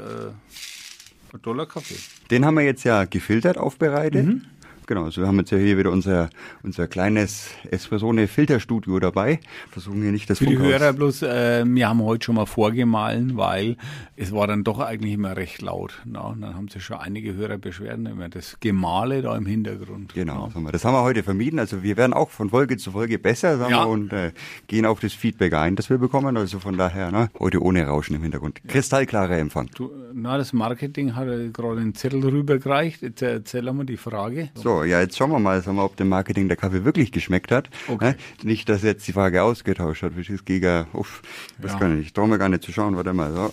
ein 1.33 1.41
toller 1.41 1.65
Kaffee. 1.65 1.97
Den 2.29 2.45
haben 2.45 2.55
wir 2.55 2.63
jetzt 2.63 2.85
ja 2.85 3.03
gefiltert 3.03 3.57
aufbereitet. 3.57 4.25
Mhm. 4.25 4.45
Genau, 4.87 5.05
also 5.05 5.21
wir 5.21 5.27
haben 5.27 5.37
jetzt 5.39 5.51
ja 5.51 5.57
hier 5.57 5.77
wieder 5.77 5.91
unser, 5.91 6.29
unser 6.63 6.87
kleines 6.87 7.49
Espressone 7.69 8.27
Filterstudio 8.27 8.99
dabei. 8.99 9.39
Versuchen 9.69 10.01
hier 10.01 10.11
nicht 10.11 10.29
das 10.29 10.39
Für 10.39 10.45
die 10.45 10.57
Hörer 10.57 10.93
bloß, 10.93 11.23
äh, 11.23 11.63
wir 11.65 11.87
haben 11.87 12.01
heute 12.03 12.25
schon 12.25 12.35
mal 12.35 12.45
vorgemahlen, 12.45 13.37
weil 13.37 13.77
es 14.15 14.31
war 14.31 14.47
dann 14.47 14.63
doch 14.63 14.79
eigentlich 14.79 15.13
immer 15.13 15.35
recht 15.35 15.61
laut. 15.61 16.01
Na, 16.05 16.21
und 16.21 16.41
dann 16.41 16.55
haben 16.55 16.67
sich 16.67 16.83
schon 16.83 16.97
einige 16.97 17.33
Hörer 17.35 17.57
Beschwerden 17.57 18.05
immer 18.05 18.29
das 18.29 18.57
Gemale 18.59 19.21
da 19.21 19.35
im 19.37 19.45
Hintergrund. 19.45 20.13
Genau, 20.13 20.51
na. 20.53 20.71
das 20.71 20.83
haben 20.85 20.93
wir 20.93 21.03
heute 21.03 21.23
vermieden. 21.23 21.59
Also 21.59 21.83
wir 21.83 21.97
werden 21.97 22.13
auch 22.13 22.29
von 22.29 22.49
Folge 22.49 22.77
zu 22.77 22.91
Folge 22.91 23.19
besser 23.19 23.57
sagen 23.57 23.71
ja. 23.71 23.85
wir, 23.85 23.89
und 23.89 24.13
äh, 24.13 24.31
gehen 24.67 24.85
auf 24.85 24.99
das 24.99 25.13
Feedback 25.13 25.53
ein, 25.53 25.75
das 25.75 25.89
wir 25.89 25.97
bekommen. 25.97 26.37
Also 26.37 26.59
von 26.59 26.77
daher, 26.77 27.11
ne, 27.11 27.29
heute 27.39 27.61
ohne 27.61 27.85
Rauschen 27.85 28.15
im 28.15 28.23
Hintergrund. 28.23 28.61
Kristallklarer 28.67 29.37
Empfang. 29.37 29.69
Du, 29.75 29.91
na, 30.13 30.37
das 30.37 30.53
Marketing 30.53 31.15
hat 31.15 31.27
gerade 31.53 31.81
einen 31.81 31.95
Zettel 31.95 32.23
rübergereicht. 32.23 33.01
Jetzt 33.01 33.21
erzähl 33.21 33.71
mal 33.71 33.85
die 33.85 33.97
Frage. 33.97 34.49
So, 34.55 34.70
so, 34.71 34.83
ja, 34.83 35.01
jetzt 35.01 35.17
schauen 35.17 35.31
wir 35.31 35.39
mal, 35.39 35.65
wir, 35.65 35.83
ob 35.83 35.97
dem 35.97 36.09
Marketing 36.09 36.47
der 36.47 36.55
Kaffee 36.55 36.85
wirklich 36.85 37.11
geschmeckt 37.11 37.51
hat. 37.51 37.69
Okay. 37.87 38.15
Nicht, 38.43 38.69
dass 38.69 38.83
jetzt 38.83 39.07
die 39.07 39.11
Frage 39.11 39.43
ausgetauscht 39.43 40.03
hat. 40.03 40.13
Verstehst 40.13 40.45
Giga, 40.45 40.87
uff, 40.93 41.21
das 41.59 41.73
ja. 41.73 41.79
kann 41.79 41.93
ich 41.93 42.05
nicht. 42.05 42.15
Trauen 42.15 42.29
wir 42.29 42.37
gar 42.37 42.49
nicht 42.49 42.63
zu 42.63 42.71
schauen. 42.71 42.95
Warte 42.95 43.13
mal, 43.13 43.33
so. 43.33 43.51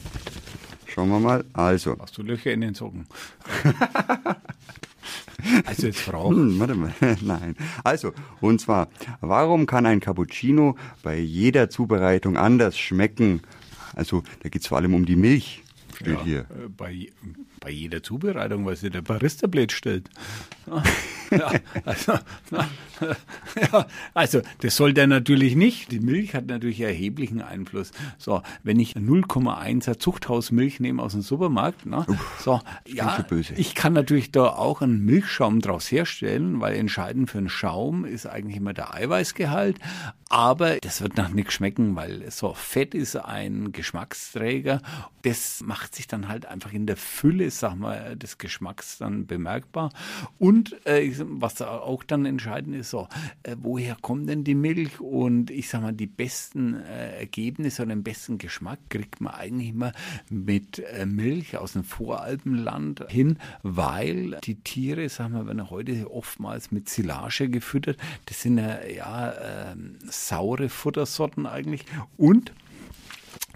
Schauen 0.87 1.08
wir 1.08 1.18
mal. 1.18 1.44
Also. 1.52 1.96
Hast 1.98 2.16
du 2.16 2.22
Löcher 2.22 2.52
in 2.52 2.60
den 2.60 2.75
Socken? 2.75 3.06
also 5.64 5.87
jetzt 5.87 6.00
Frau. 6.00 6.30
Hm, 6.30 6.60
warte 6.60 6.75
mal. 6.75 6.94
Nein. 7.20 7.56
Also, 7.82 8.12
und 8.40 8.60
zwar, 8.60 8.88
warum 9.20 9.66
kann 9.66 9.87
ein 9.87 10.00
Cappuccino 10.00 10.76
bei 11.02 11.18
jeder 11.18 11.68
Zubereitung 11.68 12.37
anders 12.37 12.78
schmecken? 12.78 13.42
Also, 13.96 14.22
da 14.42 14.48
geht 14.48 14.62
es 14.62 14.68
vor 14.68 14.78
allem 14.78 14.94
um 14.94 15.04
die 15.04 15.16
Milch 15.16 15.62
steht 15.99 16.19
ja, 16.19 16.25
hier. 16.25 16.40
Äh, 16.40 16.69
bei, 16.76 17.09
bei 17.61 17.71
jeder 17.71 18.02
Zubereitung, 18.02 18.64
weil 18.67 18.76
sie 18.76 18.90
der 18.90 19.02
Barista 19.02 19.47
blöd 19.47 19.73
stellt. 19.73 20.09
Ja, 21.31 21.52
also, 21.85 22.12
ja, 23.73 23.87
also, 24.14 24.40
das 24.61 24.76
soll 24.76 24.95
der 24.95 25.07
natürlich 25.07 25.57
nicht. 25.57 25.93
Die 25.93 26.00
Milch 26.00 26.35
hat 26.35 26.47
natürlich 26.47 26.81
erheblichen 26.81 27.43
Einfluss. 27.43 27.90
So, 28.17 28.43
wenn 28.62 28.81
ich 28.81 28.95
0,1er 28.95 29.99
Zuchthausmilch 29.99 30.81
nehme 30.81 31.02
aus 31.02 31.12
dem 31.12 31.21
Supermarkt, 31.21 31.87
ne, 31.87 32.05
Uff, 32.07 32.40
so, 32.43 32.61
ja, 32.87 33.25
ich 33.57 33.75
kann 33.75 33.93
natürlich 33.93 34.33
da 34.33 34.47
auch 34.47 34.81
einen 34.81 35.05
Milchschaum 35.05 35.61
draus 35.61 35.90
herstellen, 35.90 36.61
weil 36.61 36.75
entscheidend 36.76 37.31
für 37.31 37.38
einen 37.38 37.50
Schaum 37.50 38.05
ist 38.05 38.26
eigentlich 38.26 38.57
immer 38.57 38.73
der 38.73 38.95
Eiweißgehalt. 38.95 39.78
Aber 40.31 40.76
das 40.76 41.00
wird 41.00 41.17
nach 41.17 41.31
nichts 41.31 41.55
schmecken, 41.55 41.97
weil 41.97 42.31
so 42.31 42.52
Fett 42.52 42.95
ist 42.95 43.17
ein 43.17 43.73
Geschmacksträger. 43.73 44.83
Das 45.23 45.62
macht 45.64 45.88
sich 45.95 46.07
dann 46.07 46.28
halt 46.28 46.47
einfach 46.47 46.73
in 46.73 46.87
der 46.87 46.97
Fülle, 46.97 47.50
sag 47.50 47.76
mal, 47.76 48.16
des 48.16 48.38
Geschmacks 48.38 48.99
dann 48.99 49.26
bemerkbar. 49.26 49.90
Und 50.38 50.85
äh, 50.87 51.12
was 51.18 51.61
auch 51.62 52.04
dann 52.04 52.26
entscheidend 52.26 52.76
ist, 52.76 52.90
so, 52.90 53.09
äh, 53.42 53.57
woher 53.61 53.97
kommt 54.00 54.28
denn 54.28 54.45
die 54.45 54.54
Milch? 54.54 55.00
Und 55.00 55.50
ich 55.50 55.68
sag 55.68 55.83
mal, 55.83 55.92
die 55.92 56.07
besten 56.07 56.75
äh, 56.75 57.18
Ergebnisse 57.18 57.83
oder 57.83 57.95
den 57.95 58.02
besten 58.02 58.38
Geschmack 58.38 58.78
kriegt 58.88 59.21
man 59.21 59.35
eigentlich 59.35 59.71
immer 59.71 59.92
mit 60.30 60.78
äh, 60.78 61.07
Milch 61.07 61.57
aus 61.57 61.73
dem 61.73 61.85
Voralpenland 61.85 63.04
hin, 63.09 63.38
weil 63.62 64.38
die 64.45 64.57
Tiere, 64.57 65.09
sagen 65.09 65.35
wir, 65.35 65.47
werden 65.47 65.71
heute 65.71 66.11
oftmals 66.11 66.71
mit 66.71 66.88
Silage 66.88 67.49
gefüttert. 67.49 67.97
Das 68.26 68.42
sind 68.42 68.59
ja, 68.59 68.85
ja 68.87 69.73
ähm, 69.73 69.97
saure 70.09 70.68
Futtersorten 70.68 71.47
eigentlich. 71.47 71.85
Und 72.16 72.52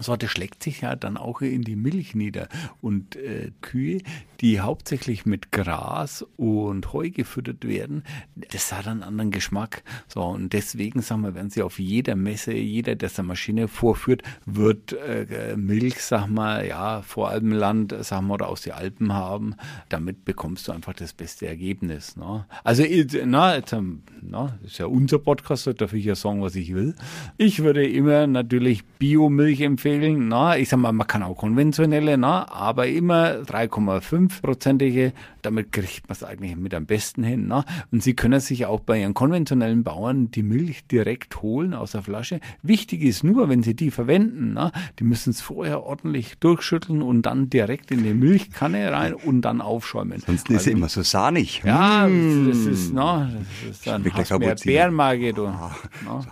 so, 0.03 0.15
das 0.15 0.31
schlägt 0.31 0.63
sich 0.63 0.81
ja 0.81 0.95
dann 0.95 1.17
auch 1.17 1.41
in 1.41 1.61
die 1.63 1.75
Milch 1.75 2.15
nieder. 2.15 2.47
Und 2.81 3.15
äh, 3.15 3.51
Kühe, 3.61 4.01
die 4.41 4.59
hauptsächlich 4.59 5.25
mit 5.25 5.51
Gras 5.51 6.25
und 6.37 6.91
Heu 6.91 7.09
gefüttert 7.09 7.65
werden, 7.65 8.03
das 8.51 8.71
hat 8.73 8.87
einen 8.87 9.03
anderen 9.03 9.31
Geschmack. 9.31 9.83
So, 10.07 10.21
und 10.23 10.53
deswegen, 10.53 11.01
sagen 11.01 11.21
wir, 11.21 11.35
werden 11.35 11.49
sie 11.49 11.61
auf 11.61 11.79
jeder 11.79 12.15
Messe, 12.15 12.53
jeder, 12.53 12.95
der 12.95 13.09
seine 13.09 13.29
Maschine 13.29 13.67
vorführt, 13.67 14.21
wird 14.45 14.93
äh, 14.93 15.55
Milch, 15.55 16.01
sag 16.01 16.27
mal, 16.27 16.67
ja, 16.67 17.01
vor 17.01 17.29
allem 17.29 17.51
Land, 17.51 17.95
sag 18.01 18.21
mal, 18.21 18.33
oder 18.33 18.49
aus 18.49 18.61
den 18.61 18.73
Alpen 18.73 19.13
haben. 19.13 19.55
Damit 19.89 20.25
bekommst 20.25 20.67
du 20.67 20.71
einfach 20.71 20.93
das 20.93 21.13
beste 21.13 21.47
Ergebnis. 21.47 22.17
Ne? 22.17 22.45
Also, 22.63 22.83
na, 23.25 23.55
jetzt, 23.55 23.75
na, 24.21 24.57
ist 24.63 24.77
ja 24.77 24.87
unser 24.87 25.19
Podcast, 25.19 25.67
da 25.67 25.73
darf 25.73 25.93
ich 25.93 26.05
ja 26.05 26.15
sagen, 26.15 26.41
was 26.41 26.55
ich 26.55 26.73
will. 26.73 26.95
Ich 27.37 27.63
würde 27.63 27.87
immer 27.87 28.27
natürlich 28.27 28.83
Biomilch 28.99 29.61
empfehlen 29.61 29.92
empfehlen. 29.93 30.27
Na, 30.27 30.57
ich 30.57 30.69
sag 30.69 30.79
mal, 30.79 30.91
man 30.91 31.07
kann 31.07 31.23
auch 31.23 31.35
konventionelle, 31.35 32.17
na, 32.17 32.47
aber 32.49 32.87
immer 32.87 33.41
3,5-prozentige. 33.41 35.13
Damit 35.41 35.71
kriegt 35.71 36.07
man 36.07 36.13
es 36.13 36.23
eigentlich 36.23 36.55
mit 36.55 36.73
am 36.73 36.85
besten 36.85 37.23
hin. 37.23 37.47
Na. 37.47 37.65
Und 37.91 38.01
Sie 38.01 38.13
können 38.13 38.39
sich 38.39 38.65
auch 38.65 38.79
bei 38.79 39.01
Ihren 39.01 39.13
konventionellen 39.13 39.83
Bauern 39.83 40.31
die 40.31 40.43
Milch 40.43 40.85
direkt 40.87 41.41
holen 41.41 41.73
aus 41.73 41.91
der 41.91 42.01
Flasche. 42.01 42.39
Wichtig 42.61 43.01
ist 43.01 43.23
nur, 43.23 43.49
wenn 43.49 43.63
Sie 43.63 43.75
die 43.75 43.91
verwenden, 43.91 44.53
na, 44.53 44.71
die 44.99 45.03
müssen 45.03 45.31
es 45.31 45.41
vorher 45.41 45.83
ordentlich 45.83 46.37
durchschütteln 46.39 47.01
und 47.01 47.23
dann 47.23 47.49
direkt 47.49 47.91
in 47.91 48.03
die 48.03 48.13
Milchkanne 48.13 48.91
rein 48.91 49.13
und 49.13 49.41
dann 49.41 49.61
aufschäumen. 49.61 50.21
Sonst 50.25 50.49
ist 50.49 50.61
es 50.61 50.67
immer 50.67 50.89
so 50.89 51.01
sahnig. 51.01 51.61
Ja, 51.65 52.07
mmh. 52.07 52.47
das 52.47 52.57
ist, 52.59 52.93
na, 52.93 53.29
das 53.65 53.71
ist 53.71 53.87
dann 53.87 54.03
hast 54.13 54.39
mehr 54.39 54.55
Bärenmage. 54.55 55.33
Du, 55.33 55.47
ah, 55.47 55.75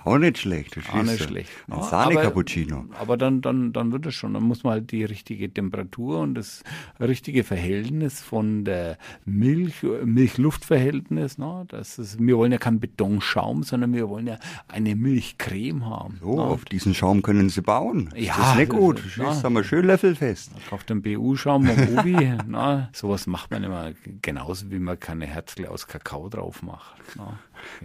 Auch 0.06 0.18
nicht 0.18 0.38
schlecht. 0.38 0.78
Auch 0.92 1.04
nicht 1.04 1.24
schlecht. 1.24 1.50
Ein 1.70 1.84
Sahne-Cappuccino. 1.84 2.86
Aber, 2.92 3.02
aber 3.02 3.18
dann 3.18 3.32
dann, 3.42 3.51
dann 3.54 3.92
wird 3.92 4.06
es 4.06 4.16
schon. 4.16 4.34
Dann 4.34 4.44
muss 4.44 4.64
man 4.64 4.74
halt 4.74 4.92
die 4.92 5.04
richtige 5.04 5.52
Temperatur 5.52 6.20
und 6.20 6.36
das 6.36 6.64
richtige 7.00 7.44
Verhältnis 7.44 8.22
von 8.22 8.66
der 8.66 8.98
Milch, 9.26 9.84
Milch-Luft-Verhältnis. 9.84 11.38
Ne? 11.38 11.66
Das 11.68 12.00
ist, 12.00 12.20
wir 12.20 12.38
wollen 12.38 12.52
ja 12.52 12.58
keinen 12.58 12.80
Betonschaum, 12.80 13.64
sondern 13.64 13.94
wir 13.94 14.10
wollen 14.10 14.28
ja 14.28 14.38
eine 14.68 14.96
Milchcreme 14.96 15.86
haben. 15.86 16.18
So, 16.22 16.36
ne? 16.36 16.42
auf 16.42 16.66
diesen 16.66 16.94
Schaum 16.94 17.22
können 17.22 17.50
Sie 17.50 17.62
bauen. 17.62 18.10
Ja. 18.16 18.36
Das 18.38 18.52
ist 18.52 18.58
nicht 18.58 18.72
gut. 18.72 19.04
Das 19.18 19.38
ist 19.38 19.46
aber 19.46 19.64
schön 19.64 19.86
löffelfest. 19.86 20.52
Auf 20.72 20.84
dem 20.84 21.02
BU-Schaum 21.02 21.68
am 21.68 21.98
Obi. 21.98 22.14
ne? 22.48 22.90
Sowas 22.94 23.28
macht 23.28 23.52
man 23.52 23.64
immer 23.64 23.92
genauso, 24.22 24.72
wie 24.72 24.80
man 24.80 25.00
keine 25.00 25.26
Herzle 25.26 25.70
aus 25.70 25.88
Kakao 25.88 26.30
drauf 26.30 26.62
macht. 26.64 27.16
Ne? 27.16 27.28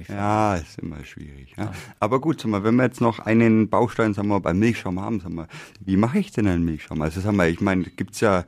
Ja, 0.08 0.56
ist 0.56 0.78
immer 0.78 1.04
schwierig. 1.04 1.54
Ja. 1.56 1.72
Aber 2.00 2.20
gut, 2.20 2.44
mal, 2.44 2.64
wenn 2.64 2.76
wir 2.76 2.84
jetzt 2.84 3.00
noch 3.00 3.18
einen 3.18 3.68
Baustein 3.68 4.14
sagen 4.14 4.28
wir, 4.28 4.40
beim 4.40 4.58
Milchschaum 4.58 5.00
haben, 5.00 5.20
sagen 5.20 5.34
wir, 5.34 5.45
wie 5.84 5.96
mache 5.96 6.18
ich 6.18 6.32
denn 6.32 6.46
einen 6.46 6.64
Milchschaum? 6.64 7.02
Also 7.02 7.20
sagen 7.20 7.36
wir, 7.36 7.48
ich 7.48 7.60
meine, 7.60 7.84
gibt's 7.84 8.20
ja, 8.20 8.44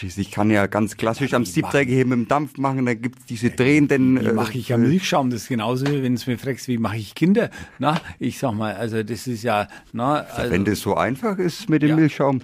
ich 0.00 0.30
kann 0.30 0.50
ja 0.50 0.66
ganz 0.66 0.96
klassisch 0.96 1.34
am 1.34 1.44
Siebträger 1.44 2.04
mit 2.04 2.12
dem 2.12 2.28
Dampf 2.28 2.58
machen, 2.58 2.86
da 2.86 2.94
gibt's 2.94 3.24
diese 3.26 3.50
drehenden. 3.50 4.20
Wie, 4.20 4.26
wie 4.26 4.32
mache 4.32 4.58
ich 4.58 4.68
ja 4.68 4.76
Milchschaum? 4.76 5.30
Das 5.30 5.42
ist 5.42 5.48
genauso, 5.48 5.86
wie 5.86 6.02
wenn 6.02 6.16
du 6.16 6.30
mir 6.30 6.38
fragst, 6.38 6.68
wie 6.68 6.78
mache 6.78 6.96
ich 6.96 7.14
Kinder? 7.14 7.50
Na, 7.78 8.00
ich 8.18 8.38
sag 8.38 8.52
mal, 8.52 8.74
also 8.74 9.02
das 9.02 9.26
ist 9.26 9.42
ja, 9.42 9.68
na, 9.92 10.20
also, 10.20 10.52
wenn 10.52 10.64
das 10.64 10.80
so 10.80 10.94
einfach 10.96 11.38
ist 11.38 11.68
mit 11.68 11.82
dem 11.82 11.90
ja, 11.90 11.96
Milchschaum. 11.96 12.40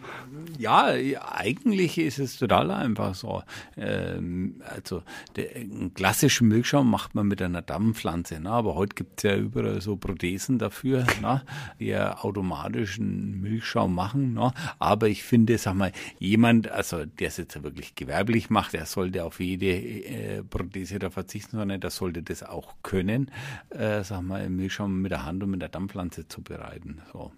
Ja, 0.58 0.86
eigentlich 0.86 1.98
ist 1.98 2.18
es 2.18 2.36
total 2.36 2.72
einfach 2.72 3.14
so. 3.14 3.44
Ähm, 3.76 4.60
also 4.74 5.04
den 5.36 5.94
klassischen 5.94 6.48
Milchschaum 6.48 6.90
macht 6.90 7.14
man 7.14 7.28
mit 7.28 7.40
einer 7.40 7.62
Dampfpflanze, 7.62 8.40
ne? 8.40 8.50
aber 8.50 8.74
heute 8.74 8.96
gibt 8.96 9.20
es 9.20 9.30
ja 9.30 9.36
überall 9.36 9.80
so 9.80 9.96
Prothesen 9.96 10.58
dafür, 10.58 11.06
ne? 11.22 11.42
die 11.78 11.86
ja 11.86 12.18
automatischen 12.18 13.40
Milchschaum 13.40 13.94
machen. 13.94 14.34
Ne? 14.34 14.52
Aber 14.80 15.08
ich 15.08 15.22
finde, 15.22 15.58
sag 15.58 15.74
mal, 15.74 15.92
jemand, 16.18 16.68
also 16.68 17.04
der 17.04 17.28
es 17.28 17.36
jetzt 17.36 17.62
wirklich 17.62 17.94
gewerblich 17.94 18.50
macht, 18.50 18.72
der 18.72 18.86
sollte 18.86 19.24
auf 19.24 19.38
jede 19.38 19.66
äh, 19.66 20.42
Prothese 20.42 20.98
da 20.98 21.10
verzichten, 21.10 21.56
sondern 21.56 21.80
der 21.80 21.90
sollte 21.90 22.24
das 22.24 22.42
auch 22.42 22.74
können, 22.82 23.30
äh, 23.70 24.02
sag 24.02 24.22
mal, 24.22 24.50
Milchschaum 24.50 25.02
mit 25.02 25.12
der 25.12 25.24
Hand 25.24 25.44
und 25.44 25.50
mit 25.50 25.62
der 25.62 25.68
Dampfpflanze 25.68 26.26
zu 26.26 26.42
bereiten. 26.42 27.00
So. 27.12 27.30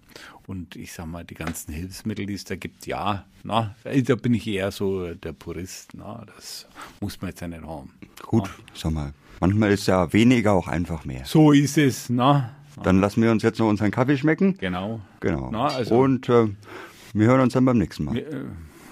Und 0.47 0.75
ich 0.75 0.91
sag 0.91 1.05
mal, 1.05 1.23
die 1.23 1.35
ganzen 1.35 1.71
Hilfsmittel, 1.73 2.25
die 2.25 2.33
es 2.33 2.45
da 2.45 2.55
gibt, 2.55 2.87
ja, 2.87 3.10
na, 3.43 3.75
da 3.83 4.15
bin 4.15 4.33
ich 4.33 4.47
eher 4.47 4.71
so 4.71 5.13
der 5.13 5.33
Purist. 5.33 5.91
Na, 5.95 6.23
das 6.35 6.67
muss 6.99 7.19
man 7.21 7.29
jetzt 7.29 7.41
ja 7.41 7.47
nicht 7.47 7.63
haben. 7.63 7.91
Gut, 8.23 8.49
na. 8.57 8.63
sag 8.73 8.91
mal, 8.91 9.13
manchmal 9.39 9.71
ist 9.71 9.87
ja 9.87 10.11
weniger 10.13 10.53
auch 10.53 10.67
einfach 10.67 11.05
mehr. 11.05 11.25
So 11.25 11.51
ist 11.51 11.77
es, 11.77 12.09
na. 12.09 12.51
Dann 12.83 12.99
lassen 13.01 13.21
wir 13.21 13.31
uns 13.31 13.43
jetzt 13.43 13.59
noch 13.59 13.67
unseren 13.67 13.91
Kaffee 13.91 14.17
schmecken. 14.17 14.57
Genau. 14.57 15.01
Genau. 15.19 15.49
Na, 15.51 15.67
also- 15.67 15.99
Und 15.99 16.29
äh, 16.29 16.47
wir 17.13 17.27
hören 17.27 17.41
uns 17.41 17.53
dann 17.53 17.65
beim 17.65 17.77
nächsten 17.77 18.05
Mal. 18.05 18.15
Wir, 18.15 18.27
äh, 18.27 18.45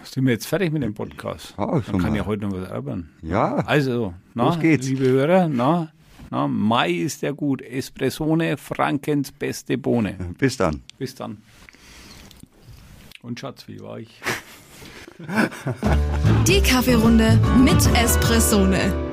sind 0.03 0.25
wir 0.25 0.33
jetzt 0.33 0.47
fertig 0.47 0.71
mit 0.73 0.83
dem 0.83 0.93
Podcast? 0.93 1.53
So 1.55 1.65
Dann 1.65 1.99
kann 2.01 2.11
mal. 2.11 2.15
ja 2.17 2.25
heute 2.25 2.45
noch 2.47 2.51
was 2.59 2.69
erbern. 2.69 3.09
Ja. 3.21 3.55
Also, 3.57 4.13
na, 4.33 4.45
Los 4.45 4.59
geht's. 4.59 4.88
liebe 4.88 5.05
Hörer, 5.07 5.47
na, 5.47 5.89
na, 6.29 6.47
Mai 6.47 6.91
ist 6.91 7.21
ja 7.21 7.31
gut. 7.31 7.61
Espressone, 7.61 8.57
Frankens 8.57 9.31
beste 9.31 9.77
Bohne. 9.77 10.15
Bis 10.38 10.57
dann. 10.57 10.81
Bis 10.97 11.15
dann. 11.15 11.38
Und 13.29 13.39
Schatz, 13.39 13.67
wie 13.67 13.79
war 13.79 14.00
ich? 14.00 14.09
Die 16.48 16.62
Kaffeerunde 16.62 17.39
mit 17.63 17.77
Espressone. 17.95 19.08